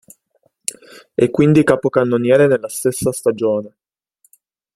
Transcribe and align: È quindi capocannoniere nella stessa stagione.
È 1.13 1.29
quindi 1.29 1.63
capocannoniere 1.63 2.47
nella 2.47 2.69
stessa 2.69 3.11
stagione. 3.11 3.75